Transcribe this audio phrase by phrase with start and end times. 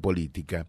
[0.00, 0.66] política.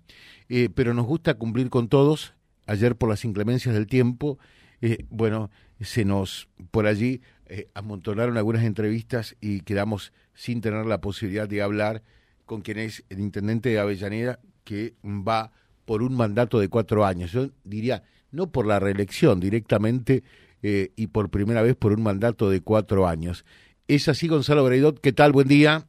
[0.50, 2.34] Eh, pero nos gusta cumplir con todos.
[2.66, 4.40] Ayer por las inclemencias del tiempo,
[4.82, 11.00] eh, bueno, se nos por allí eh, amontonaron algunas entrevistas y quedamos sin tener la
[11.00, 12.02] posibilidad de hablar
[12.46, 15.52] con quien es el intendente de Avellaneda que va
[15.86, 17.32] por un mandato de cuatro años.
[17.32, 20.24] Yo diría, no por la reelección directamente
[20.64, 23.44] y por primera vez por un mandato de cuatro años.
[23.90, 25.02] Es así, Gonzalo Braidot.
[25.02, 25.34] ¿Qué tal?
[25.34, 25.86] Buen día.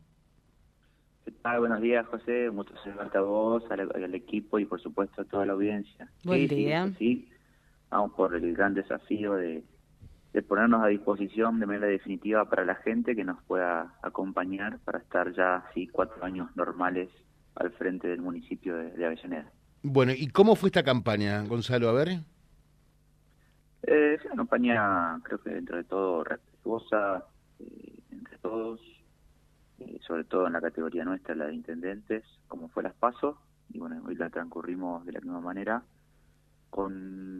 [1.43, 2.51] Buenos días, José.
[2.51, 6.09] Mucho saludarte a vos, al, equipo y, por supuesto, a toda la audiencia.
[6.25, 6.91] Buen día.
[6.99, 7.29] Sí,
[7.91, 9.63] vamos por el gran desafío de,
[10.49, 15.33] ponernos a disposición de manera definitiva para la gente que nos pueda acompañar para estar
[15.35, 17.09] ya, así, cuatro años normales
[17.55, 19.51] al frente del municipio de, Avellaneda.
[19.83, 21.89] Bueno, ¿y cómo fue esta campaña, Gonzalo?
[21.89, 22.09] A ver.
[23.83, 27.25] Eh, fue una campaña, creo que dentro de todo, respetuosa
[27.61, 28.81] eh, entre todos
[29.79, 33.39] eh, sobre todo en la categoría nuestra, la de intendentes, como fue las PASO,
[33.71, 35.83] y bueno, hoy la transcurrimos de la misma manera,
[36.71, 37.39] con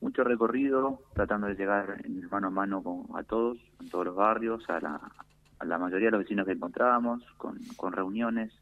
[0.00, 4.68] mucho recorrido, tratando de llegar mano a mano con, a todos, en todos los barrios,
[4.68, 5.00] a la,
[5.58, 8.52] a la mayoría de los vecinos que encontrábamos, con, con reuniones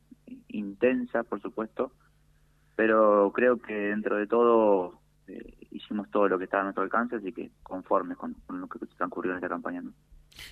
[0.49, 1.93] intensas, por supuesto,
[2.77, 7.17] pero creo que dentro de todo eh, hicimos todo lo que estaba a nuestro alcance,
[7.17, 9.81] así que conformes con, con lo que transcurrió en esta campaña.
[9.83, 9.93] ¿no?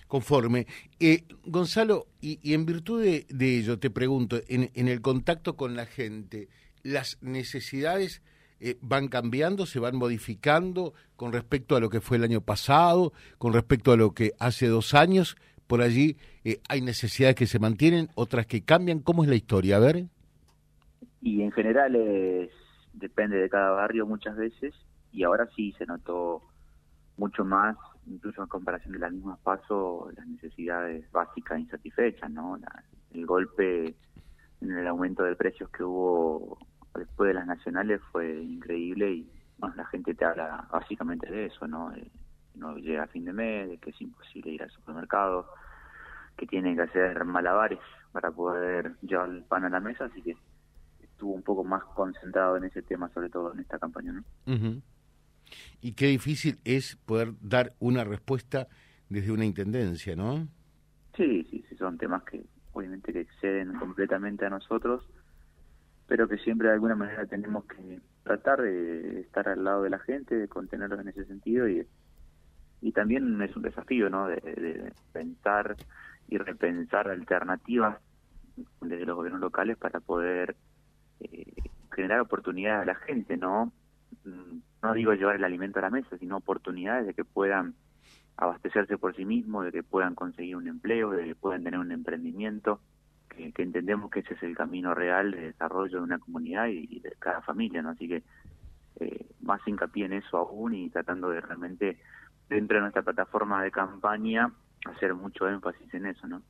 [0.06, 0.66] Conforme.
[1.00, 6.48] Eh, Gonzalo, y, en virtud de, ello, te pregunto, en, el contacto con la gente,
[6.82, 8.22] ¿las necesidades
[8.60, 13.12] eh, van cambiando, se van modificando con respecto a lo que fue el año pasado,
[13.38, 15.36] con respecto a lo que hace dos años?
[15.66, 19.00] Por allí eh, hay necesidades que se mantienen, otras que cambian.
[19.00, 19.76] ¿Cómo es la historia?
[19.76, 20.04] A ver.
[21.20, 22.50] Y en general es,
[22.94, 24.74] depende de cada barrio muchas veces,
[25.12, 26.42] y ahora sí se notó
[27.16, 27.76] mucho más
[28.08, 32.58] incluso en comparación de las mismas pasos, las necesidades básicas insatisfechas, ¿no?
[33.12, 33.94] el golpe
[34.60, 36.58] en el aumento de precios que hubo
[36.94, 39.30] después de las nacionales fue increíble y
[39.76, 41.92] la gente te habla básicamente de eso, ¿no?
[42.54, 45.46] no llega a fin de mes, de que es imposible ir al supermercado,
[46.36, 47.80] que tienen que hacer malabares
[48.12, 50.36] para poder llevar el pan a la mesa, así que
[51.02, 54.24] estuvo un poco más concentrado en ese tema, sobre todo en esta campaña, ¿no?
[55.80, 58.68] Y qué difícil es poder dar una respuesta
[59.08, 60.48] desde una intendencia, ¿no?
[61.16, 65.04] Sí, sí, sí, son temas que obviamente que exceden completamente a nosotros,
[66.06, 69.98] pero que siempre de alguna manera tenemos que tratar de estar al lado de la
[69.98, 71.86] gente, de contenerlos en ese sentido y,
[72.80, 74.28] y también es un desafío, ¿no?
[74.28, 75.76] De, pensar
[76.28, 77.98] y repensar alternativas
[78.80, 80.56] desde los gobiernos locales para poder
[81.20, 81.44] eh,
[81.94, 83.72] generar oportunidades a la gente, ¿no?
[84.82, 87.74] No digo llevar el alimento a la mesa, sino oportunidades de que puedan
[88.36, 91.90] abastecerse por sí mismos, de que puedan conseguir un empleo, de que puedan tener un
[91.90, 92.80] emprendimiento,
[93.28, 97.12] que, entendemos que ese es el camino real de desarrollo de una comunidad y, de
[97.18, 97.90] cada familia, ¿no?
[97.90, 98.22] Así que
[99.00, 101.98] eh, más hincapié en eso aún y tratando de realmente,
[102.48, 104.52] dentro de nuestra plataforma de campaña,
[104.84, 106.42] hacer mucho énfasis en eso, ¿no?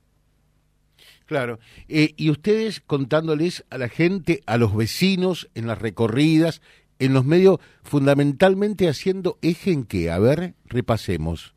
[1.27, 1.59] Claro.
[1.89, 6.61] Eh, y ustedes contándoles a la gente, a los vecinos, en las recorridas,
[6.99, 10.11] en los medios fundamentalmente haciendo eje en qué?
[10.11, 11.55] A ver, repasemos.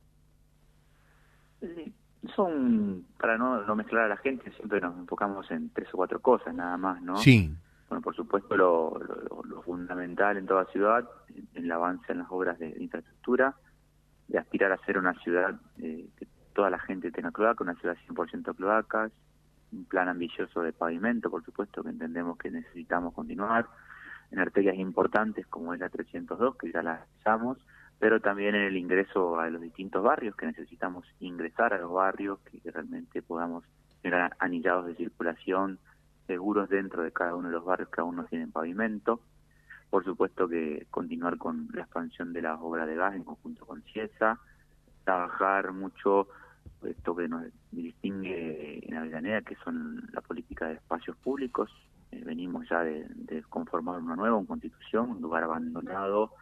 [2.35, 6.19] Son, para no, no mezclar a la gente, siempre nos enfocamos en tres o cuatro
[6.19, 7.18] cosas nada más, ¿no?
[7.18, 7.51] Sí.
[7.90, 8.97] Bueno, por supuesto lo,
[9.44, 11.09] lo, fundamental en toda ciudad,
[11.56, 13.56] en el avance en las obras de, infraestructura,
[14.28, 17.97] de aspirar a ser una ciudad eh, que toda la gente tenga cloaca, una ciudad
[18.07, 19.12] 100% cloacas,
[19.74, 23.68] un plan ambicioso de pavimento, por supuesto, que entendemos que necesitamos continuar,
[24.31, 27.58] en arterias importantes como es la 302, que ya la usamos,
[28.00, 32.40] pero también en el ingreso a los distintos barrios, que necesitamos ingresar a los barrios,
[32.40, 33.64] que realmente podamos
[34.02, 35.80] tener anillados de circulación
[36.25, 39.22] seguros dentro de cada uno de los barrios que aún no tienen pavimento.
[39.90, 43.84] Por supuesto que continuar con la expansión de las obras de gas en conjunto con
[43.84, 44.40] CIESA,
[45.03, 46.28] trabajar mucho
[46.84, 51.69] esto que nos distingue en Avellaneda, que son la política de espacios públicos,
[52.11, 53.05] eh, venimos ya de,
[53.49, 56.33] conformar una nueva una constitución, un lugar abandonado,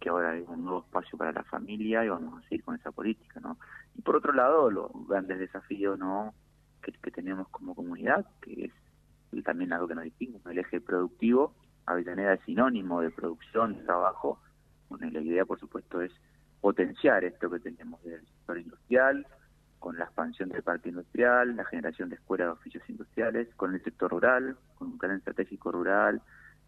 [0.00, 2.92] que ahora es un nuevo espacio para la familia y vamos a seguir con esa
[2.92, 3.58] política, ¿no?
[3.94, 6.34] Y por otro lado, los grandes desafíos, ¿no?
[6.82, 8.66] Que, tenemos como comunidad, que
[9.32, 11.54] es también algo que nos distingue, el eje productivo.
[11.86, 14.40] Avellaneda es sinónimo de producción, de trabajo.
[14.88, 16.12] Bueno, la idea, por supuesto, es
[16.60, 19.26] potenciar esto que tenemos del sector industrial,
[19.86, 23.80] con la expansión del parque industrial, la generación de escuelas de oficios industriales, con el
[23.84, 26.20] sector rural, con un plan estratégico rural,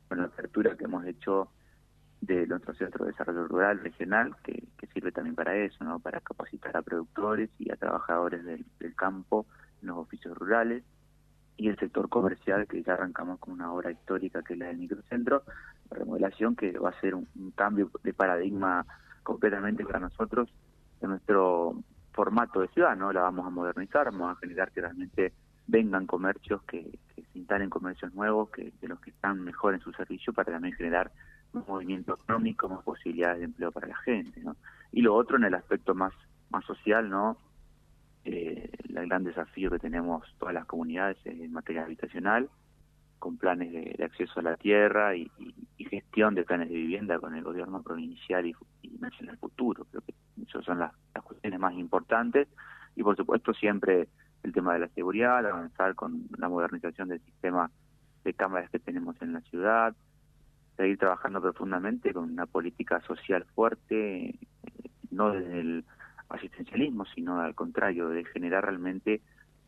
[0.09, 1.49] con la apertura que hemos hecho
[2.21, 4.63] de nuestro centro de desarrollo rural regional, que,
[4.95, 5.99] sirve también para eso, ¿no?
[5.99, 9.47] para capacitar a productores y a trabajadores del, campo
[9.83, 10.85] en los oficios rurales.
[11.57, 14.79] y el sector comercial, que ya arrancamos con una obra histórica que es la del
[14.79, 15.43] microcentro,
[15.91, 17.27] la remodelación que va a ser un,
[17.57, 18.87] cambio de paradigma
[19.25, 20.49] completamente para nosotros
[21.01, 21.83] en nuestro
[22.19, 23.13] formato de ciudad, ¿no?
[23.13, 25.33] La vamos a modernizar, vamos a generar que realmente
[25.69, 29.93] vengan comercios que, se instalen comercios nuevos, que, que los que están mejor en su
[29.93, 31.13] servicio para también generar
[31.53, 34.57] un movimiento económico, más posibilidades de empleo para la gente, ¿no?
[34.91, 36.13] Y lo otro en el aspecto más
[36.51, 37.37] más social, ¿no?
[38.25, 42.49] Eh, el gran desafío que tenemos todas las comunidades en materia habitacional,
[43.19, 45.31] con planes de, acceso a la tierra y,
[45.79, 48.55] gestión de planes de vivienda con el gobierno provincial y,
[49.01, 49.87] nacional futuro.
[49.91, 50.15] Creo que
[50.47, 50.93] esas son las,
[51.23, 52.49] cuestiones más importantes.
[52.95, 54.09] Y por supuesto siempre
[54.43, 57.71] el tema de la seguridad, avanzar con la modernización del sistema
[58.25, 59.95] de cámaras que tenemos en la ciudad,
[60.77, 64.39] seguir trabajando profundamente con una política social fuerte, eh,
[65.11, 65.85] no desde el
[66.29, 69.23] asistencialismo, sino al contrario, de generar realmente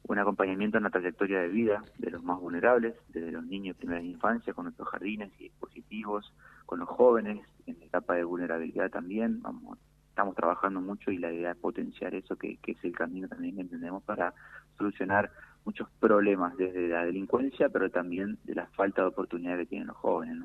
[0.04, 3.80] un acompañamiento en la trayectoria de vida de los más vulnerables, desde los niños de
[3.80, 6.32] primera infancia, con nuestros jardines y dispositivos,
[6.66, 9.40] con los jóvenes, en la etapa de vulnerabilidad también.
[9.42, 13.54] Vamos, estamos trabajando mucho y la idea es potenciar eso, que, es el camino también
[13.54, 14.34] que entendemos para
[14.76, 15.30] solucionar
[15.64, 19.96] muchos problemas desde la delincuencia, pero también de la falta de oportunidad que tienen los
[19.96, 20.36] jóvenes.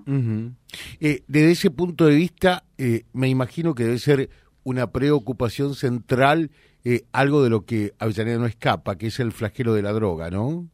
[1.00, 4.30] Eh, desde ese punto de vista, eh, me imagino que debe ser
[4.63, 6.51] una preocupación central,
[6.86, 10.30] eh, algo de lo que Avellaneda no escapa, que es el flagelo de la droga,
[10.30, 10.68] ¿no?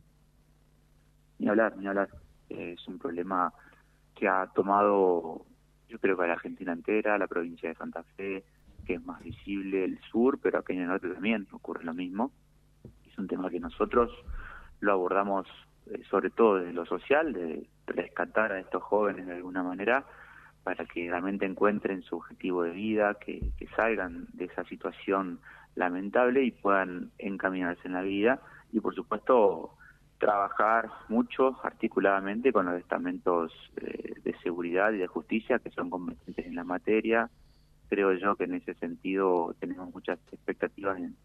[1.39, 2.09] Ni hablar, ni hablar.
[2.49, 3.51] Es un problema
[4.13, 5.45] que ha tomado,
[5.89, 8.43] yo creo que a la Argentina entera, la provincia de Santa Fe,
[8.85, 12.31] que es más visible el sur, pero aquí en el norte también ocurre lo mismo.
[13.09, 14.11] Es un tema que nosotros
[14.81, 15.47] lo abordamos
[15.87, 20.05] eh, sobre todo desde lo social, de rescatar a estos jóvenes de alguna manera,
[20.63, 23.41] para que realmente encuentren su objetivo de vida, que,
[23.75, 25.39] salgan de esa situación
[25.75, 28.41] lamentable y puedan encaminarse en la vida
[28.71, 29.77] y por supuesto
[30.17, 36.45] trabajar mucho articuladamente con los estamentos eh, de seguridad y de justicia que son competentes
[36.45, 37.29] en la materia.
[37.89, 41.15] Creo yo que en ese sentido tenemos muchas expectativas en,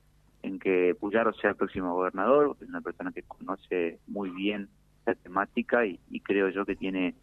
[0.60, 4.68] que Puyaro sea el próximo gobernador, es una persona que conoce muy bien
[5.04, 7.14] la temática y creo yo que tiene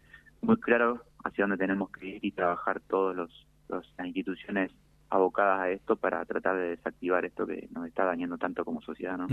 [0.44, 4.72] muy claro hacia dónde tenemos que ir y trabajar todas los, las instituciones
[5.14, 9.18] abocadas a esto para tratar de desactivar esto que nos está dañando tanto como sociedad.
[9.18, 9.28] ¿no?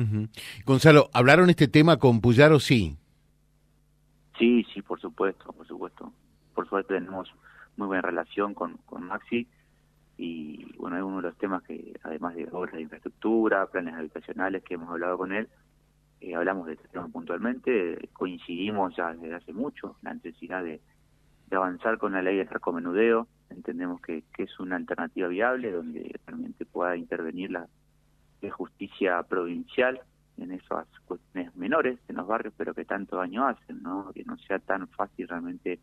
[0.65, 2.61] Gonzalo, ¿hablaron este tema con Puyaro?
[2.61, 2.97] Sí.
[4.38, 6.12] Sí, sí, por supuesto, por supuesto.
[6.55, 7.29] Por suerte tenemos
[7.77, 9.47] muy buena relación con, con Maxi
[10.17, 14.62] y bueno, es uno de los temas que además de obras de infraestructura, planes habitacionales
[14.62, 15.49] que hemos hablado con él,
[16.21, 20.81] eh, hablamos de este tema puntualmente, coincidimos ya desde hace mucho la necesidad de,
[21.49, 23.27] de avanzar con la ley de narcomenudeo.
[23.50, 27.67] Entendemos que, que es una alternativa viable donde realmente pueda intervenir la,
[28.52, 30.00] justicia provincial
[30.38, 34.11] en esas cuestiones menores en los barrios, pero que tanto daño hacen, ¿no?
[34.14, 35.79] Que no sea tan fácil realmente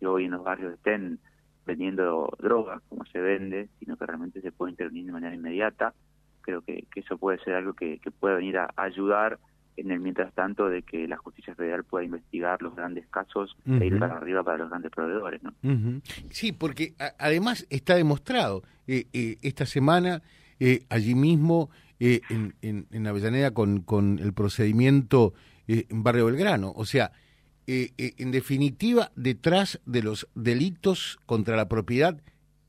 [0.00, 1.18] que hoy en los barrios estén
[1.66, 5.92] vendiendo drogas como se vende, sino que realmente se puede intervenir de manera inmediata.
[6.40, 9.38] Creo que, que eso puede ser algo que, que puede venir a ayudar
[9.76, 13.86] en el mientras tanto de que la justicia federal pueda investigar los grandes casos e
[13.86, 15.42] ir para arriba para los grandes proveedores.
[15.42, 15.52] ¿no?
[16.30, 20.22] Sí, porque además está demostrado eh, eh, esta semana
[20.60, 25.34] eh, allí mismo en, en, Avellaneda con, con el procedimiento
[25.68, 26.72] en Barrio Belgrano.
[26.74, 27.12] O sea,
[27.68, 32.20] en definitiva, detrás de los delitos contra la propiedad,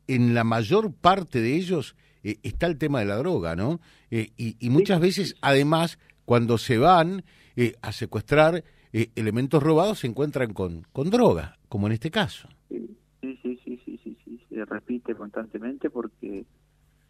[0.06, 3.82] en la mayor parte de ellos está el tema de la droga, ¿no?
[4.12, 7.24] y, y muchas veces, además, cuando se van
[7.56, 12.48] eh, a secuestrar eh, elementos robados se encuentran con, con droga, como en este caso.
[12.70, 16.46] Sí, sí, sí, sí, sí, sí, se repite constantemente porque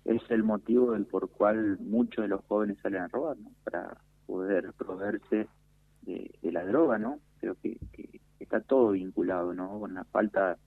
[0.06, 3.52] es el motivo del por cual muchos de los jóvenes salen a robar, ¿no?
[3.64, 5.48] Para poder proveerse
[6.02, 7.20] de, la droga, ¿no?
[7.40, 7.78] Creo que,
[8.40, 9.80] está todo vinculado, ¿no?
[9.80, 10.58] Con la falta,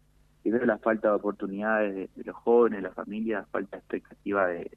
[0.42, 4.70] primero la falta de oportunidades de, los jóvenes, de las familias, falta de expectativa de,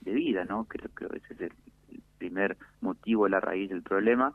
[0.00, 0.64] de vida, ¿no?
[0.64, 1.52] Creo que ese es el,
[2.18, 4.34] primer motivo, la raíz del problema,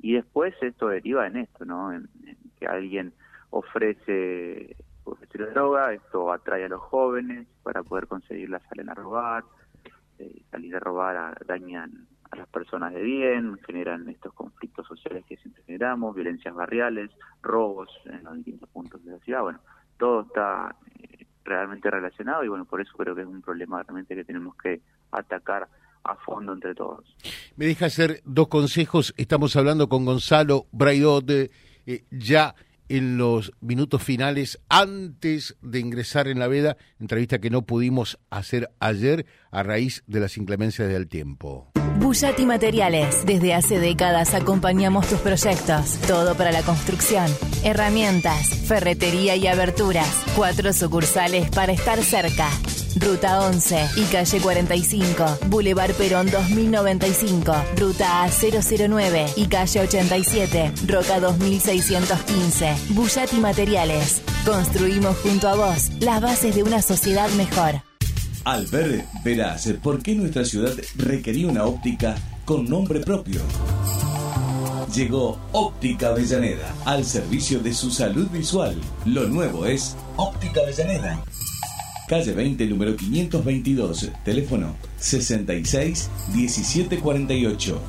[0.00, 1.92] y después esto deriva en esto, ¿no?
[1.92, 2.08] En,
[2.58, 3.12] que alguien
[3.50, 9.44] ofrece, ofrece droga, esto atrae a los jóvenes para poder conseguirla, salen a robar,
[10.18, 15.36] eh, salir a robar dañan a las personas de bien, generan estos conflictos sociales que
[15.38, 17.10] siempre generamos, violencias barriales,
[17.42, 19.60] robos en los distintos puntos de la ciudad, bueno,
[19.98, 24.14] todo está eh, realmente relacionado y bueno, por eso creo que es un problema realmente
[24.14, 25.68] que tenemos que atacar
[26.04, 27.04] a fondo entre todos.
[27.56, 29.14] Me deja hacer dos consejos.
[29.16, 31.50] Estamos hablando con Gonzalo Braidot, eh,
[32.10, 32.54] ya
[32.88, 38.70] en los minutos finales antes de ingresar en la veda, entrevista que no pudimos hacer
[38.80, 41.70] ayer a raíz de las inclemencias del tiempo.
[42.00, 43.24] Bullati Materiales.
[43.26, 46.00] Desde hace décadas acompañamos tus proyectos.
[46.08, 47.26] Todo para la construcción.
[47.62, 50.24] Herramientas, ferretería y aberturas.
[50.34, 52.48] Cuatro sucursales para estar cerca.
[52.96, 62.74] Ruta 11 y calle 45, Boulevard Perón 2095, Ruta A009 y calle 87, Roca 2615.
[62.90, 64.22] Bullati Materiales.
[64.44, 67.82] Construimos junto a vos las bases de una sociedad mejor.
[68.44, 73.40] Al ver, verás por qué nuestra ciudad requería una óptica con nombre propio.
[74.94, 78.74] Llegó Óptica Avellaneda al servicio de su salud visual.
[79.04, 81.22] Lo nuevo es Óptica Avellaneda.
[82.10, 87.80] Calle 20, número 522, teléfono 66 1748.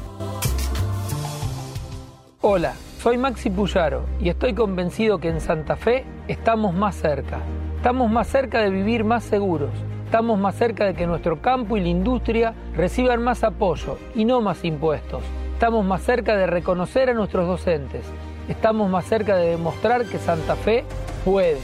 [2.42, 7.40] Hola, soy Maxi Puyaro y estoy convencido que en Santa Fe estamos más cerca.
[7.78, 9.72] Estamos más cerca de vivir más seguros
[10.06, 14.40] Estamos más cerca de que nuestro campo y la industria reciban más apoyo y no
[14.40, 15.24] más impuestos.
[15.56, 18.06] Estamos más cerca de reconocer a nuestros docentes.
[18.48, 20.84] Estamos más cerca de demostrar que Santa Fe
[21.26, 21.58] puede.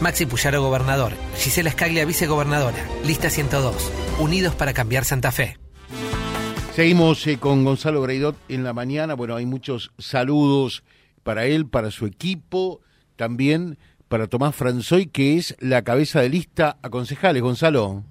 [0.00, 1.12] Maxi Puyaro, gobernador.
[1.34, 2.78] Gisela Escaglia, vicegobernadora.
[3.06, 3.92] Lista 102.
[4.18, 5.56] Unidos para cambiar Santa Fe.
[6.72, 9.14] Seguimos eh, con Gonzalo Greidot en la mañana.
[9.14, 10.84] Bueno, hay muchos saludos
[11.22, 12.80] para él, para su equipo.
[13.16, 13.76] También
[14.08, 17.42] para Tomás Franzoy, que es la cabeza de lista a concejales.
[17.42, 18.02] Gonzalo.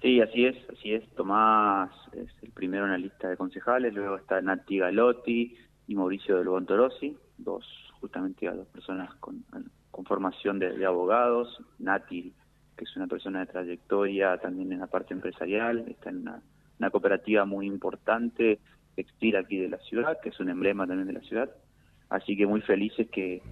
[0.00, 1.02] Sí, así es, así es.
[1.16, 5.56] Tomás es el primero en la lista de concejales, luego está Nati Galotti
[5.88, 7.64] y Mauricio del Bontorosi, dos,
[8.00, 9.44] justamente dos personas con,
[10.04, 11.58] formación de, abogados.
[11.78, 12.32] Nati,
[12.76, 17.44] que es una persona de trayectoria también en la parte empresarial, está en una, cooperativa
[17.44, 18.60] muy importante,
[18.94, 21.50] textil aquí de la ciudad, que es un emblema también de la ciudad.
[22.08, 23.42] Así que muy felices que,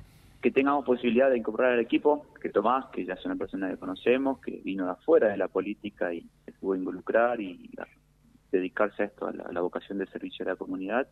[0.41, 3.77] que tengamos posibilidad de incorporar al equipo, que Tomás, que ya es una persona que
[3.77, 7.71] conocemos, que vino de afuera de la política y se pudo involucrar y
[8.53, 11.09] dedicarse a esto, a la, vocación de servicio a la comunidad.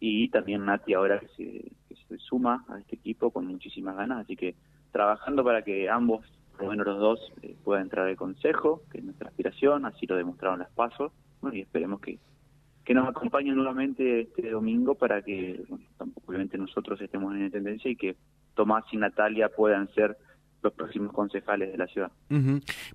[0.00, 1.87] Y también Nati ahora que se,
[2.18, 4.54] suma a este equipo con muchísimas ganas, así que
[4.92, 8.98] trabajando para que ambos, por lo menos los dos, eh, puedan entrar al consejo, que
[8.98, 11.12] es nuestra aspiración, así lo demostraron las pasos,
[11.52, 12.18] y esperemos que,
[12.84, 15.84] que nos acompañen nuevamente este domingo para que, bueno,
[16.26, 18.16] obviamente nosotros estemos en tendencia y que
[18.54, 20.16] Tomás y Natalia puedan ser
[20.62, 22.10] los próximos concejales de la ciudad.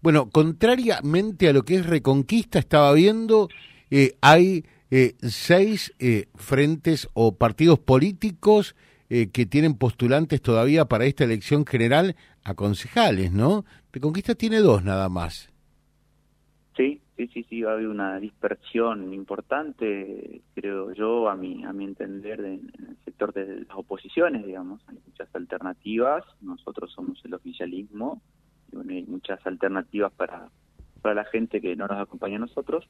[0.01, 3.48] Bueno, contrariamente a lo que es Reconquista, estaba viendo,
[3.89, 8.75] eh, hay eh, seis eh, frentes o partidos políticos
[9.10, 13.63] que tienen postulantes todavía para esta elección general a concejales, ¿no?
[13.91, 15.51] Reconquista tiene dos nada más.
[16.75, 21.72] Sí, Sí, sí, sí, va a haber una dispersión importante, creo yo, a mi, a
[21.72, 24.81] mi entender, en el sector de las oposiciones, digamos.
[24.88, 28.19] Hay muchas alternativas, nosotros somos el oficialismo,
[28.72, 30.50] y hay muchas alternativas para,
[31.03, 32.89] para la gente que no nos acompaña a nosotros,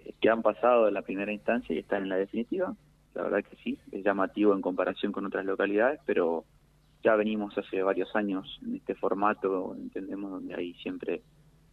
[0.00, 2.74] eh, que han pasado de la primera instancia y están en la definitiva.
[3.14, 6.44] La verdad que sí, es llamativo en comparación con otras localidades, pero
[7.02, 11.22] ya venimos hace varios años en este formato, entendemos, donde hay siempre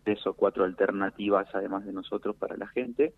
[0.03, 3.13] tres o cuatro alternativas además de nosotros para la gente,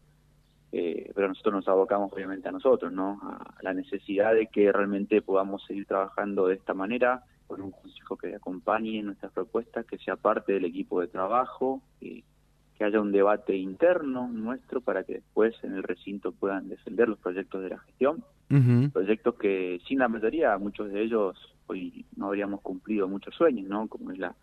[0.71, 3.19] eh, pero nosotros nos abocamos obviamente a nosotros, ¿no?
[3.23, 8.15] A la necesidad de que realmente podamos seguir trabajando de esta manera, con un consejo
[8.17, 11.81] que acompañe nuestras propuestas, que sea parte del equipo de trabajo,
[12.81, 17.19] que haya un debate interno nuestro para que después en el recinto puedan defender los
[17.19, 18.23] proyectos de la gestión,
[18.91, 23.87] proyectos que sin la mayoría, muchos de ellos hoy no habríamos cumplido muchos sueños, ¿no?
[23.87, 24.35] Como es la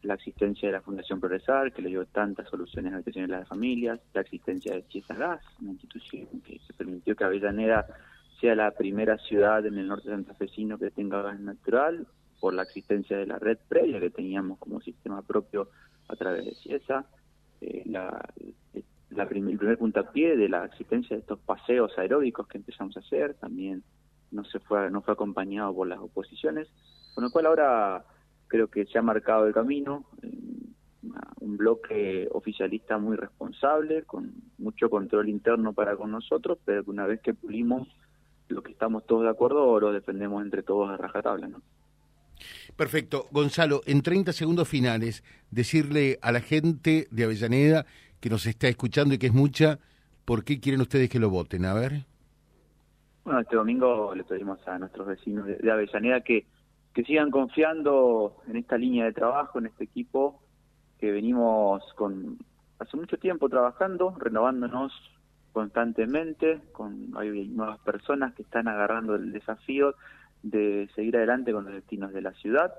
[0.00, 4.00] la existencia de la Fundación Progresar, que le dio tantas soluciones a las las familias,
[4.14, 7.86] la existencia de Chiesa Gas, una institución que se permitió que Avellaneda
[8.40, 12.06] sea la primera ciudad en el norte santafesino que tenga gas natural,
[12.40, 15.68] por la existencia de la red previa que teníamos como sistema propio
[16.08, 17.06] a través de Ciesa,
[17.62, 18.28] eh, la,
[18.74, 23.82] el primer puntapié de la existencia de estos paseos aeróbicos que empezamos a hacer, también
[24.30, 26.68] no se fue no fue acompañado por las oposiciones,
[27.14, 28.04] con lo cual ahora
[28.48, 30.04] creo que se ha marcado el camino,
[31.40, 37.06] un bloque oficialista muy responsable, con mucho control interno para con nosotros, pero que una
[37.06, 37.88] vez que pulimos
[38.48, 41.62] lo que estamos todos de acuerdo, lo defendemos entre todos a rajatabla, ¿no?
[42.76, 43.28] Perfecto.
[43.30, 47.86] Gonzalo, en 30 segundos finales, decirle a la gente de Avellaneda
[48.20, 49.78] que nos está escuchando y que es mucha,
[50.24, 51.64] ¿por qué quieren ustedes que lo voten?
[51.64, 52.04] A ver.
[53.24, 56.46] Bueno, este domingo le pedimos a nuestros vecinos de Avellaneda que
[56.94, 60.42] que sigan confiando en esta línea de trabajo, en este equipo
[60.98, 62.38] que venimos con
[62.78, 64.92] hace mucho tiempo trabajando, renovándonos
[65.52, 69.94] constantemente, con hay nuevas personas que están agarrando el desafío
[70.42, 72.72] de seguir adelante con los destinos de la ciudad.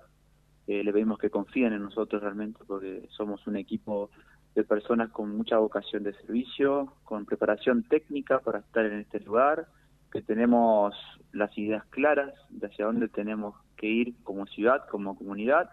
[0.68, 4.10] Eh, le pedimos que confíen en nosotros realmente porque somos un equipo
[4.56, 9.68] de personas con mucha vocación de servicio, con preparación técnica para estar en este lugar,
[10.12, 10.94] que tenemos
[11.32, 15.72] las ideas claras de hacia dónde tenemos que ir como ciudad, como comunidad.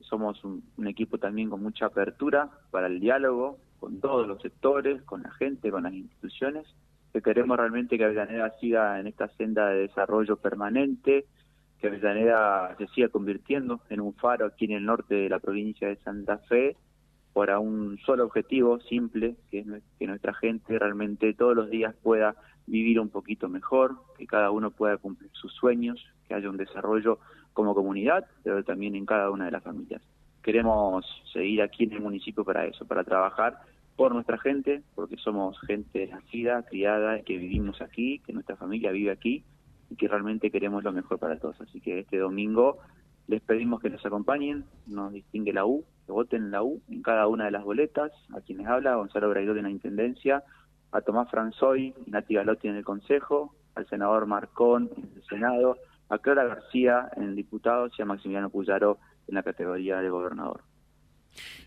[0.00, 5.22] Somos un, equipo también con mucha apertura para el diálogo con todos los sectores, con
[5.22, 6.66] la gente, con las instituciones,
[7.14, 11.26] que queremos realmente que Avellaneda siga en esta senda de desarrollo permanente,
[11.78, 15.86] que Avellaneda se siga convirtiendo en un faro aquí en el norte de la provincia
[15.86, 16.76] de Santa Fe
[17.32, 19.66] para un solo objetivo simple, que es
[19.96, 22.34] que nuestra gente realmente todos los días pueda
[22.66, 27.20] vivir un poquito mejor, que cada uno pueda cumplir sus sueños, que haya un desarrollo
[27.52, 30.02] como comunidad, pero también en cada una de las familias.
[30.42, 33.60] Queremos seguir aquí en el municipio para eso, para trabajar
[33.96, 39.10] por nuestra gente, porque somos gente nacida, criada, que vivimos aquí, que nuestra familia vive
[39.10, 39.44] aquí
[39.90, 41.60] y que realmente queremos lo mejor para todos.
[41.60, 42.78] Así que este domingo
[43.26, 47.26] les pedimos que nos acompañen, nos distingue la U, que voten la U en cada
[47.28, 50.42] una de las boletas, a quienes habla Gonzalo Braidot en la Intendencia,
[50.92, 55.76] a Tomás Franzoy Nati Galotti en el Consejo, al senador Marcón en el Senado,
[56.08, 60.62] a Clara García en el Diputado y a Maximiliano Puyaro en la categoría de Gobernador.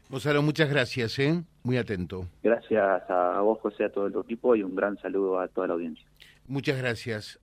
[0.10, 1.44] Gonzalo, muchas gracias, ¿eh?
[1.64, 2.28] muy atento.
[2.42, 5.74] Gracias a vos, José, a todo el equipo y un gran saludo a toda la
[5.74, 6.06] audiencia.
[6.48, 7.40] Muchas gracias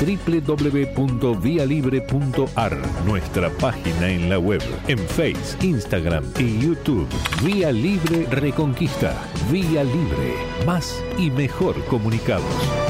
[0.00, 7.08] www.vialibre.ar, nuestra página en la web, en Face, Instagram y YouTube.
[7.44, 9.12] Vía Libre Reconquista.
[9.50, 10.34] Vía Libre.
[10.64, 12.87] Más y mejor comunicados.